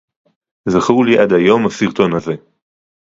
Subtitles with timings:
[0.69, 2.33] זכור לי עד היום הסרטון הזה